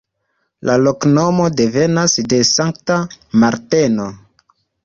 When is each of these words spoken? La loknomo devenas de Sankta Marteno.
La 0.69 0.77
loknomo 0.85 1.49
devenas 1.59 2.17
de 2.33 2.41
Sankta 2.55 2.99
Marteno. 3.45 4.09